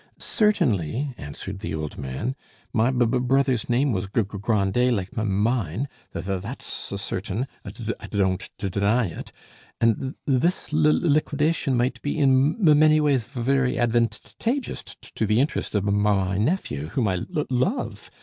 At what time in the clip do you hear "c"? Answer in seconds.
6.65-6.97, 6.97-6.97